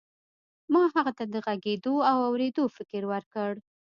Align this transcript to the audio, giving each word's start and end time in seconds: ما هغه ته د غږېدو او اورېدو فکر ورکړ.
ما 0.73 0.83
هغه 0.95 1.11
ته 1.17 1.23
د 1.33 1.35
غږېدو 1.45 1.95
او 2.09 2.17
اورېدو 2.27 2.63
فکر 2.77 3.01
ورکړ. 3.11 3.51